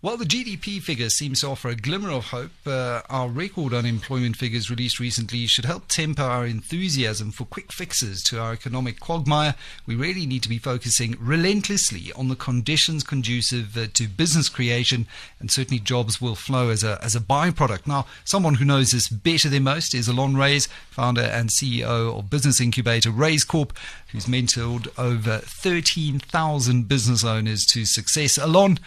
[0.00, 4.36] While the GDP figure seems to offer a glimmer of hope, uh, our record unemployment
[4.36, 9.56] figures released recently should help temper our enthusiasm for quick fixes to our economic quagmire.
[9.88, 15.08] We really need to be focusing relentlessly on the conditions conducive uh, to business creation,
[15.40, 17.88] and certainly jobs will flow as a, as a byproduct.
[17.88, 22.30] Now, someone who knows this better than most is Allon Raiz, founder and CEO of
[22.30, 23.72] business incubator Raizcorp,
[24.12, 28.38] who's mentored over 13,000 business owners to success.
[28.38, 28.78] Allon,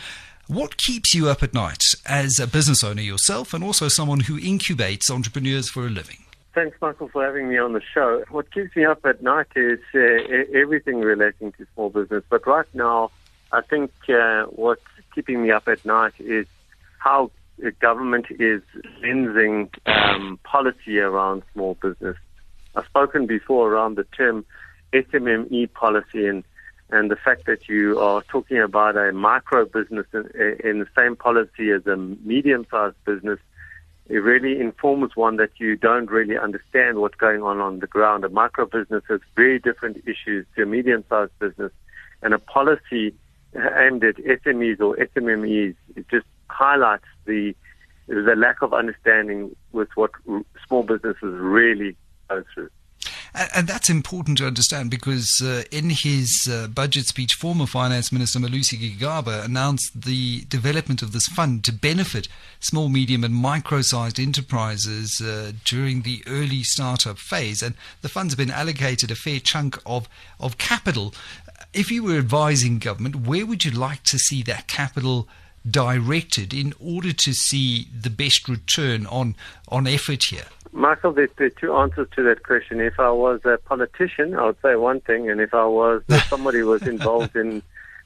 [0.51, 4.37] what keeps you up at night as a business owner yourself and also someone who
[4.37, 6.17] incubates entrepreneurs for a living?
[6.53, 8.25] Thanks, Michael, for having me on the show.
[8.29, 9.99] What keeps me up at night is uh,
[10.53, 12.25] everything relating to small business.
[12.29, 13.11] But right now,
[13.53, 14.81] I think uh, what's
[15.15, 16.47] keeping me up at night is
[16.99, 17.31] how
[17.79, 18.61] government is
[19.01, 22.17] lensing um, policy around small business.
[22.75, 24.43] I've spoken before around the term
[24.91, 26.43] SMME policy, and
[26.91, 30.29] and the fact that you are talking about a micro business in,
[30.63, 33.39] in the same policy as a medium sized business,
[34.09, 38.25] it really informs one that you don't really understand what's going on on the ground.
[38.25, 41.71] A micro business has very different issues to a medium sized business,
[42.21, 43.15] and a policy
[43.55, 47.55] aimed at SMEs or SMMEs it just highlights the
[48.07, 50.11] the lack of understanding with what
[50.67, 51.95] small businesses really
[52.27, 52.69] go through.
[53.33, 58.39] And that's important to understand because uh, in his uh, budget speech, former Finance Minister
[58.39, 62.27] Malusi Gigaba announced the development of this fund to benefit
[62.59, 67.61] small, medium, and micro sized enterprises uh, during the early startup phase.
[67.61, 71.13] And the fund's been allocated a fair chunk of, of capital.
[71.73, 75.27] If you were advising government, where would you like to see that capital?
[75.69, 79.35] directed in order to see the best return on
[79.67, 80.47] on effort here?
[80.73, 82.79] Michael, there, there are two answers to that question.
[82.79, 86.23] If I was a politician, I would say one thing, and if I was if
[86.29, 87.61] somebody who was involved in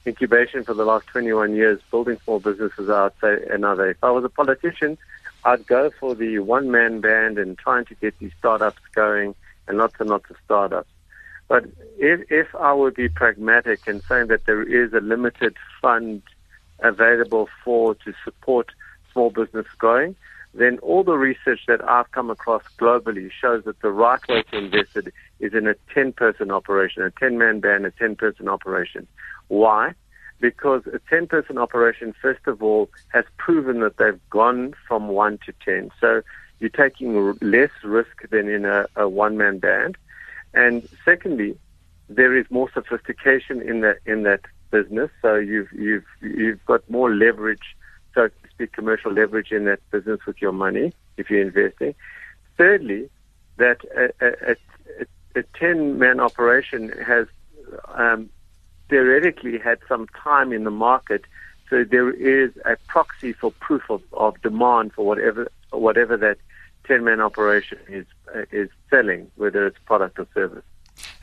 [0.06, 3.90] incubation for the last 21 years, building small businesses, I would say another.
[3.90, 4.98] If I was a politician,
[5.44, 9.34] I'd go for the one-man band and trying to get these startups going,
[9.68, 10.88] and lots and lots of startups.
[11.48, 11.66] But
[11.98, 16.22] if, if I would be pragmatic and saying that there is a limited fund
[16.80, 18.72] available for to support
[19.12, 20.16] small business growing,
[20.56, 24.58] then all the research that I've come across globally shows that the right way to
[24.58, 28.48] invest it is in a 10 person operation, a 10 man band, a 10 person
[28.48, 29.06] operation.
[29.48, 29.92] Why?
[30.40, 35.38] Because a 10 person operation, first of all, has proven that they've gone from 1
[35.46, 35.90] to 10.
[36.00, 36.22] So
[36.58, 39.96] you're taking less risk than in a, a one man band.
[40.54, 41.58] And secondly,
[42.08, 44.40] there is more sophistication in that, in that
[44.70, 45.10] business.
[45.20, 47.76] So you've, you've, you've got more leverage
[48.16, 51.94] so to speak, commercial leverage in that business with your money if you're investing.
[52.56, 53.10] Thirdly,
[53.58, 54.56] that a, a,
[55.38, 57.26] a 10 man operation has
[57.94, 58.30] um,
[58.88, 61.24] theoretically had some time in the market,
[61.68, 66.38] so there is a proxy for proof of, of demand for whatever whatever that
[66.86, 70.64] 10 man operation is uh, is selling, whether it's product or service.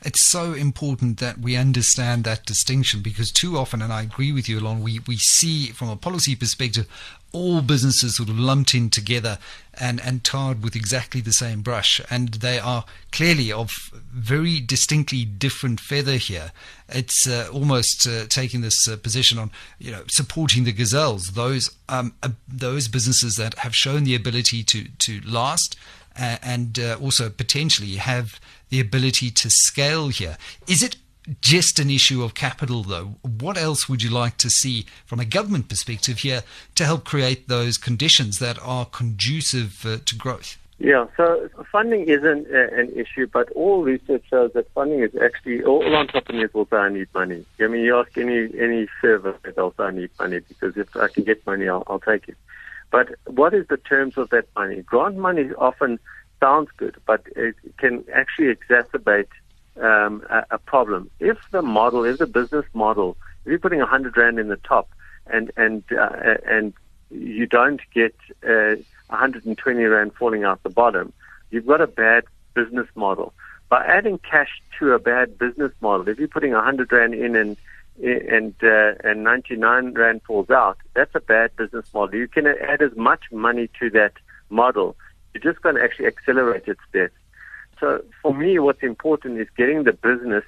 [0.02, 4.48] It's so important that we understand that distinction because too often, and I agree with
[4.48, 6.86] you, Allon, we, we see from a policy perspective
[7.34, 9.38] all businesses sort of lumped in together
[9.78, 12.00] and, and tarred with exactly the same brush.
[12.08, 13.70] And they are clearly of
[14.12, 16.52] very distinctly different feather here.
[16.88, 21.70] It's uh, almost uh, taking this uh, position on, you know, supporting the gazelles, those
[21.88, 25.76] um, uh, those businesses that have shown the ability to to last
[26.16, 30.36] and uh, also potentially have the ability to scale here.
[30.66, 30.96] Is it
[31.40, 33.16] just an issue of capital, though?
[33.22, 36.42] What else would you like to see from a government perspective here
[36.74, 40.58] to help create those conditions that are conducive uh, to growth?
[40.78, 45.62] Yeah, so funding isn't uh, an issue, but all research shows that funding is actually
[45.62, 47.44] all entrepreneurs will say I need money.
[47.60, 51.08] I mean, you ask any any service, they'll say I need money because if I
[51.08, 52.36] can get money, I'll, I'll take it.
[52.94, 54.80] But what is the terms of that money?
[54.82, 55.98] Grant money often
[56.38, 59.26] sounds good, but it can actually exacerbate
[59.82, 61.10] um, a, a, problem.
[61.18, 64.88] If the model is a business model, if you're putting hundred rand in the top
[65.26, 66.72] and and uh, and
[67.10, 68.14] you don't get
[68.48, 68.76] uh,
[69.08, 71.12] 120 rand falling out the bottom,
[71.50, 72.22] you've got a bad
[72.54, 73.34] business model.
[73.70, 77.56] By adding cash to a bad business model, if you're putting 100 rand in and
[78.02, 82.18] and uh, and 99 rand falls out, that's a bad business model.
[82.18, 84.12] You can add as much money to that
[84.50, 84.96] model.
[85.32, 87.10] You're just going to actually accelerate its death.
[87.80, 90.44] So for me, what's important is getting the business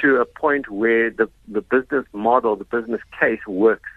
[0.00, 3.90] to a point where the, the business model, the business case works.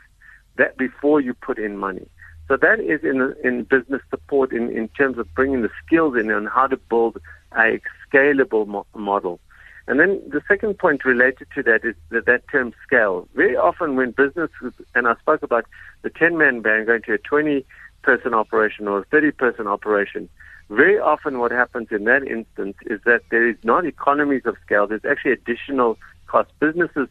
[0.57, 2.07] That before you put in money.
[2.47, 6.29] So that is in in business support in, in terms of bringing the skills in
[6.31, 7.17] on how to build
[7.53, 9.39] a scalable mo- model.
[9.87, 13.27] And then the second point related to that is that, that term scale.
[13.33, 15.65] Very often when businesses, and I spoke about
[16.03, 17.65] the 10 man band going to a 20
[18.03, 20.29] person operation or a 30 person operation,
[20.69, 24.87] very often what happens in that instance is that there is not economies of scale,
[24.87, 25.97] there's actually additional
[26.27, 26.53] costs.
[26.59, 27.09] Businesses,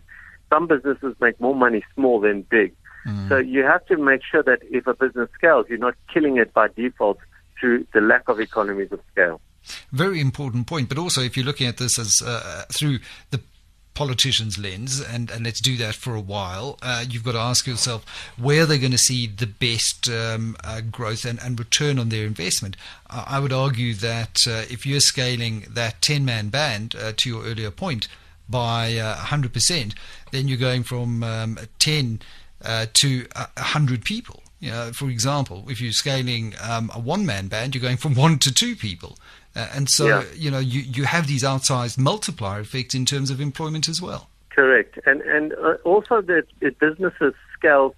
[0.48, 2.74] some businesses make more money small than big.
[3.06, 3.28] Mm.
[3.28, 6.54] So you have to make sure that if a business scales, you're not killing it
[6.54, 7.18] by default
[7.58, 9.40] through the lack of economies of scale.
[9.92, 10.88] Very important point.
[10.88, 13.00] But also, if you're looking at this as uh, through
[13.30, 13.40] the
[13.94, 17.66] politician's lens, and, and let's do that for a while, uh, you've got to ask
[17.66, 18.04] yourself
[18.38, 22.24] where they're going to see the best um, uh, growth and, and return on their
[22.24, 22.76] investment.
[23.08, 27.28] Uh, I would argue that uh, if you're scaling that 10 man band, uh, to
[27.28, 28.08] your earlier point,
[28.48, 29.94] by 100%,
[30.32, 32.20] then you're going from um, 10
[32.94, 34.42] to 100 people.
[34.60, 38.14] You know, for example, if you're scaling um, a one man band, you're going from
[38.14, 39.16] one to two people.
[39.56, 40.24] Uh, and so, yeah.
[40.34, 44.28] you know, you, you have these outsized multiplier effects in terms of employment as well.
[44.50, 44.98] Correct.
[45.06, 46.44] And and uh, also that
[46.78, 47.94] businesses scale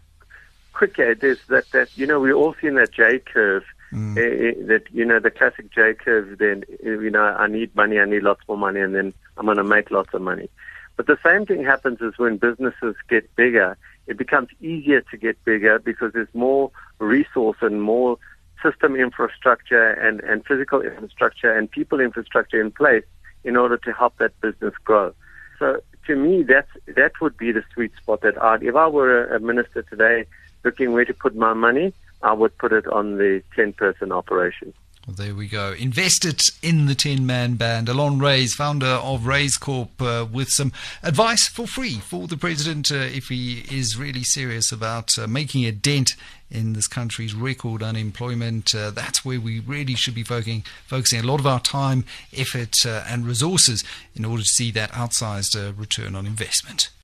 [0.72, 1.14] quicker.
[1.14, 3.64] There's that, that, you know, we've all seen that J curve.
[3.92, 4.12] Mm.
[4.12, 6.38] Uh, that you know the classic J curve.
[6.38, 9.58] Then you know I need money, I need lots more money, and then I'm going
[9.58, 10.48] to make lots of money.
[10.96, 13.76] But the same thing happens is when businesses get bigger,
[14.06, 18.18] it becomes easier to get bigger because there's more resource and more
[18.62, 23.04] system infrastructure and, and physical infrastructure and people infrastructure in place
[23.44, 25.12] in order to help that business grow.
[25.58, 29.26] So to me, that's, that would be the sweet spot that I'd, if I were
[29.26, 30.26] a, minister today
[30.64, 31.92] looking where to put my money,
[32.22, 34.72] I would put it on the 10 person operation.
[35.06, 35.72] Well, there we go.
[35.72, 37.88] Invested in the 10 man band.
[37.88, 40.70] Allon Raiz, founder of Raizcorp, uh, with some
[41.02, 45.64] advice for free for the president uh, if he is really serious about uh, making
[45.64, 46.14] a dent
[46.52, 48.76] in this country's record unemployment.
[48.76, 52.04] Uh, that's where we really should be focusing, focusing a lot of our time,
[52.36, 53.82] effort, uh, and resources
[54.14, 56.90] in order to see that outsized uh, return on investment.